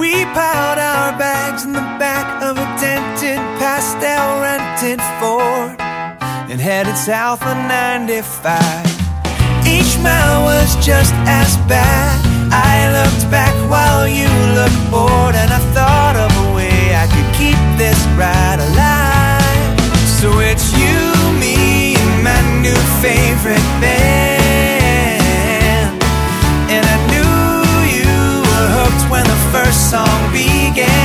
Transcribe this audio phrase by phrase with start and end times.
[0.00, 5.76] We piled our bags in the back of a dented pastel rented Ford
[6.50, 8.56] and headed south on 95.
[9.68, 12.16] Each mile was just as bad.
[12.50, 17.30] I looked back while you looked bored, and I thought of a way I could
[17.36, 19.80] keep this ride alive.
[20.18, 20.96] So it's you,
[21.38, 24.29] me, and my new favorite band.
[29.90, 30.99] Song began.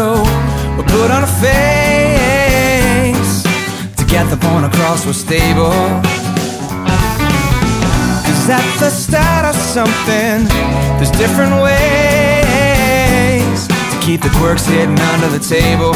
[0.00, 0.16] So
[0.76, 3.32] we'll put on a face
[4.00, 5.76] to get the point across we're stable.
[8.24, 10.48] Cause at the start of something,
[10.96, 12.48] there's different ways
[13.68, 15.92] to keep the quirks hidden under the table.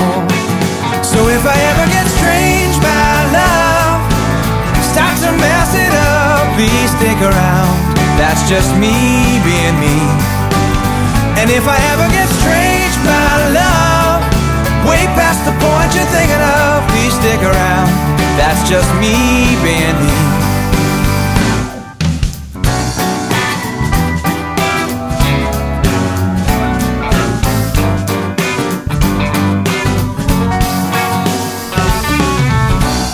[1.00, 4.04] So if I ever get strange, my love,
[4.92, 7.72] start to mess it up, please stick around.
[8.20, 8.92] That's just me
[9.48, 9.96] being me.
[11.40, 13.73] And if I ever get strange, my love,
[14.88, 17.88] way past the point you're thinking of, please stick around.
[18.36, 20.12] That's just me being me.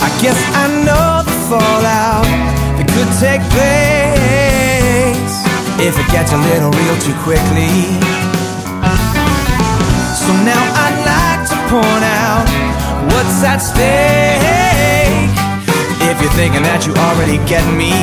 [0.02, 2.26] I guess I know the fallout
[2.76, 4.00] that could take place
[5.80, 8.00] if it gets a little real too quickly.
[10.12, 10.99] So now to
[11.70, 12.50] point out
[13.14, 14.42] what's at stake.
[16.02, 17.94] If you're thinking that you already get me,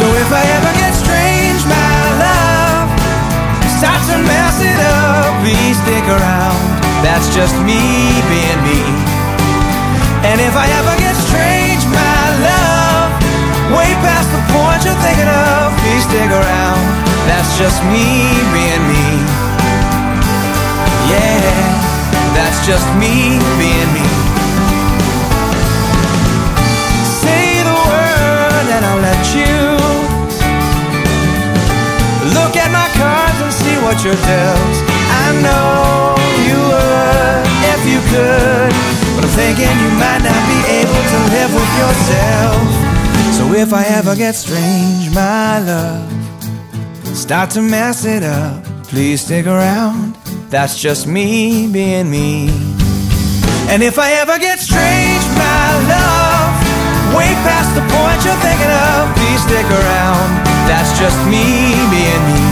[0.00, 2.88] so if I ever get strange, my love,
[3.76, 6.56] start to mess it up, please stick around.
[7.04, 7.84] That's just me
[8.32, 8.80] being me.
[10.24, 13.12] And if I ever get strange, my love,
[13.76, 16.80] way past the point you're thinking of, please stick around.
[17.28, 18.24] That's just me
[18.56, 19.43] being me.
[22.64, 24.06] Just me being me.
[27.04, 29.56] Say the word and I'll let you
[32.32, 34.76] look at my cards and see what you're dealt.
[35.12, 36.16] I know
[36.48, 38.72] you would if you could,
[39.12, 42.64] but I'm thinking you might not be able to live with yourself.
[43.36, 46.08] So if I ever get strange, my love,
[47.14, 50.13] start to mess it up, please stick around.
[50.54, 52.46] That's just me being me.
[53.66, 56.54] And if I ever get strange, my love,
[57.10, 60.30] way past the point you're thinking of, please stick around.
[60.70, 62.42] That's just me being me.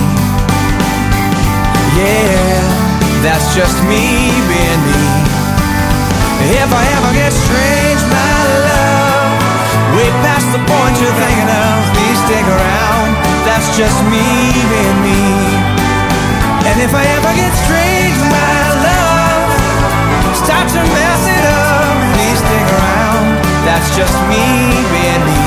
[1.95, 5.03] Yeah, that's just me being me.
[6.59, 8.35] If I ever get strange, my
[8.67, 9.31] love,
[9.95, 13.15] way past the point you're thinking of, please stick around.
[13.47, 14.27] That's just me
[14.59, 15.62] being me.
[16.73, 19.53] And if I ever get strange, my love,
[20.41, 23.29] start to mess it up, please stick around.
[23.69, 24.41] That's just me
[24.89, 25.41] being me.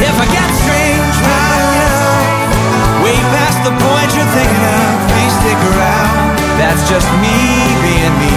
[0.00, 5.60] If I get strange, my love, way past the point you're thinking of, please stick
[5.76, 6.40] around.
[6.56, 7.36] That's just me
[7.84, 8.36] being me.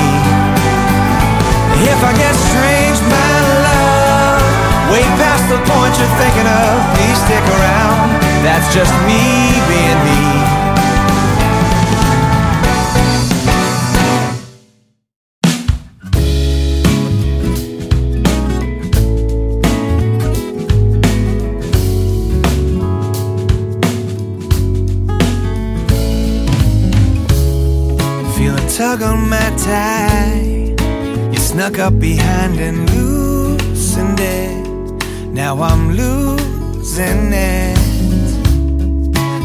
[1.88, 4.44] If I get strange, my love,
[4.92, 8.19] way past the point you're thinking of, please stick around.
[8.44, 10.47] That's just me being me.
[28.77, 30.75] Tug on my tie.
[31.31, 35.33] You snuck up behind and loosened it.
[35.33, 37.77] Now I'm losing it.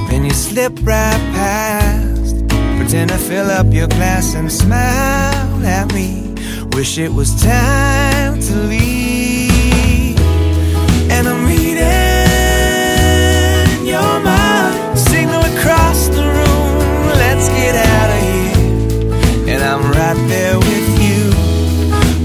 [0.09, 2.47] Then you slip right past.
[2.77, 6.35] Pretend to fill up your glass and smile at me.
[6.77, 9.12] Wish it was time to leave.
[19.73, 21.31] I'm right there with you.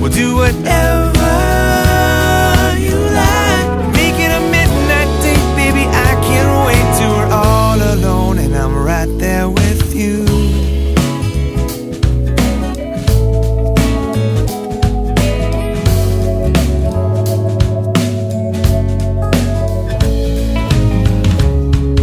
[0.01, 1.13] We'll do whatever
[2.77, 3.93] you like.
[3.93, 5.87] Make it a midnight date, baby.
[5.87, 10.25] I can't wait till we're all alone, and I'm right there with you.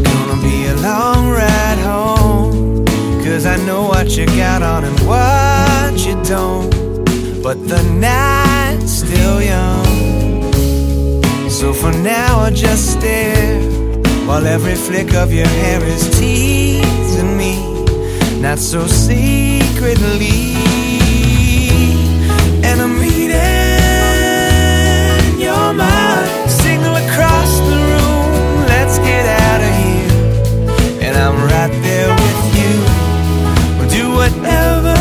[0.05, 2.87] Gonna be a long ride home.
[3.23, 4.94] Cause I know what you got on you
[6.29, 6.71] don't.
[7.43, 10.53] But the night's still young.
[11.51, 13.61] So for now, I just stare.
[14.27, 17.55] While every flick of your hair is teasing me.
[18.41, 20.55] Not so secretly.
[22.67, 23.41] And I'm reading
[25.41, 26.51] your mind.
[26.51, 28.67] Signal across the room.
[28.67, 30.15] Let's get out of here
[31.05, 32.73] and I'm right there with you.
[33.79, 34.94] We'll do whatever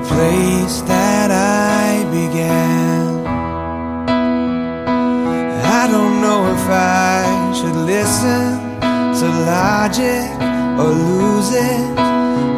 [0.00, 3.26] the place that I began.
[5.80, 8.58] I don't know if I should listen
[9.20, 10.30] to logic
[10.78, 11.98] or lose it.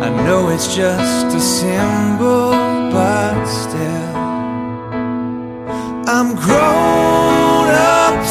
[0.07, 2.51] I know it's just a symbol,
[2.93, 4.17] but still,
[6.07, 8.27] I'm grown up.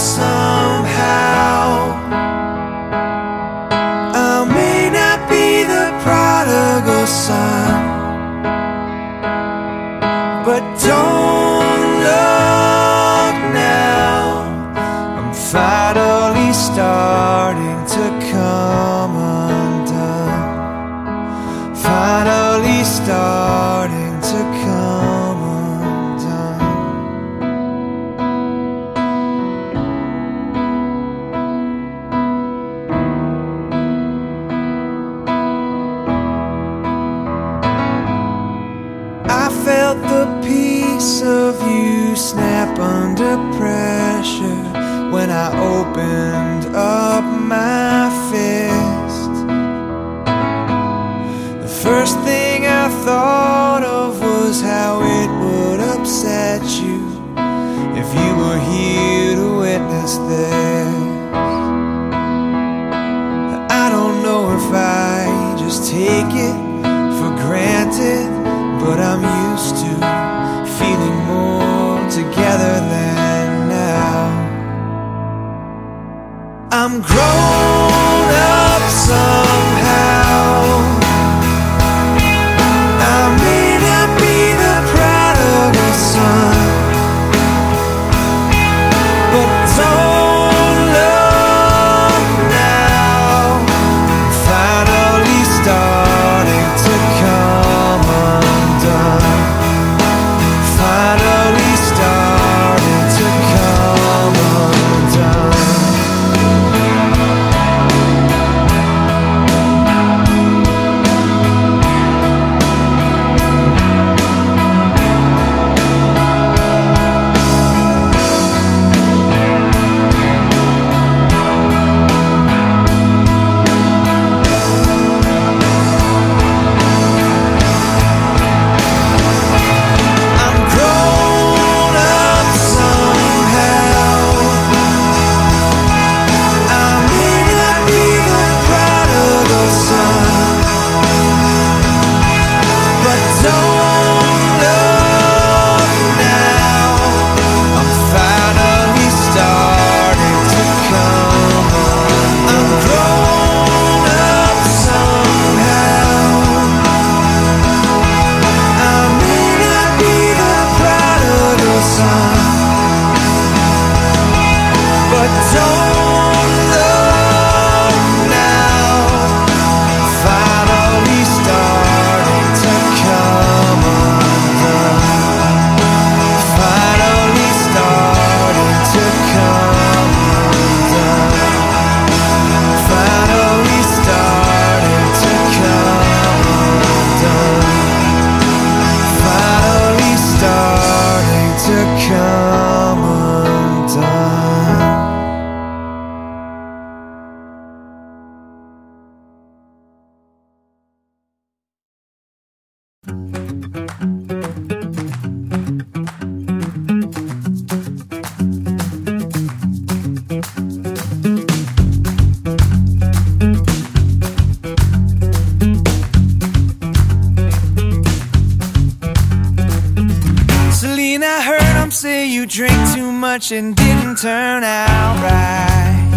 [222.32, 226.08] you drink too much and didn't turn out right.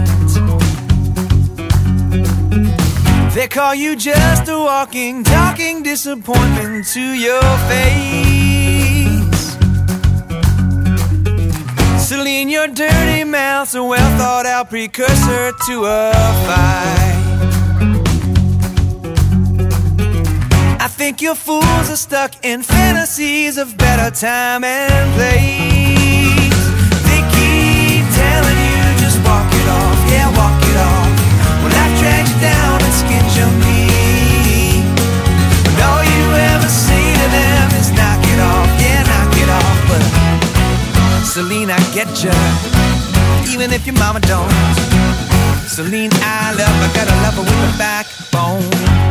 [3.35, 8.15] They call you just a walking, talking disappointment to your face.
[12.07, 16.13] Still your dirty mouth's a well thought out precursor to a
[16.47, 17.25] fight.
[20.81, 25.64] I think your fools are stuck in fantasies of better time and place.
[43.75, 44.51] if your mama don't.
[45.67, 49.05] Celine, I love, I got a lover with a backbone.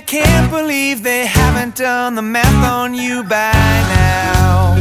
[0.00, 4.76] I can't believe they haven't done the math on you by now.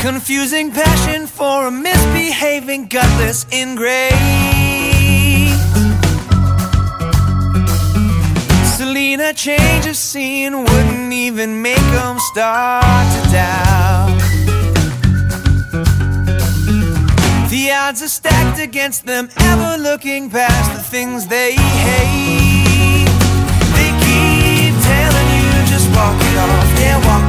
[0.00, 4.45] Confusing passion for a misbehaving, gutless ingrate.
[8.86, 14.16] Selena, change of scene wouldn't even make them start to doubt.
[17.50, 23.10] The odds are stacked against them, ever looking past the things they hate.
[23.74, 27.25] They keep telling you just walk it off, yeah, walk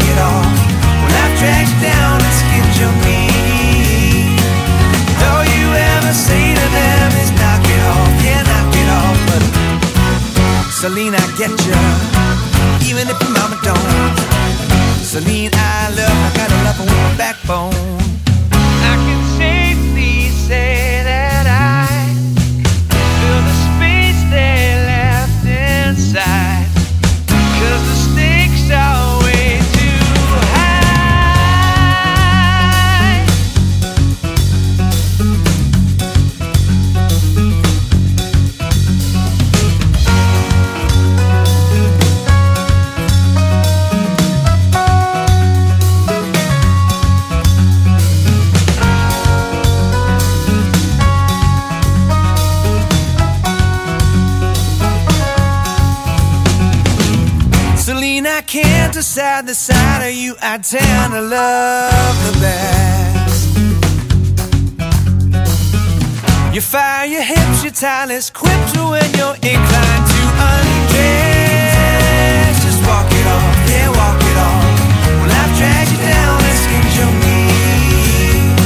[59.45, 63.55] decide the side of you I tend to love the best.
[66.55, 71.45] You fire your hips, your tireless quip to when you're inclined to undress.
[72.65, 74.65] Just walk it off, yeah, walk it off.
[75.21, 78.57] Well, I've dragged you down and skinned your meat.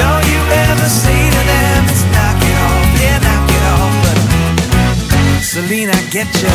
[0.00, 3.94] Don't you ever say to them, it's knock it off, yeah, knock it off.
[4.02, 4.18] But
[5.44, 6.50] Celine, get you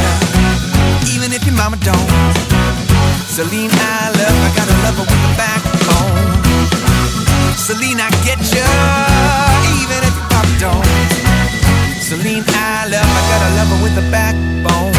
[1.15, 2.58] even if your mama don't.
[3.29, 6.25] Celine, I love, I gotta love her with a backbone.
[7.55, 8.65] Celine, I get you,
[9.79, 12.01] even if your papa don't.
[12.01, 14.98] Celine, I love, I gotta love her with a backbone.